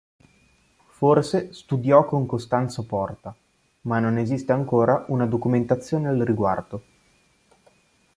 [0.89, 3.35] Forse studiò con Costanzo Porta,
[3.81, 6.83] ma non esiste ancora una documentazione al riguardo.